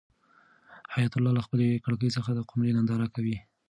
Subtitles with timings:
[0.93, 3.37] حیات الله له خپلې کړکۍ څخه د قمرۍ ننداره کوي.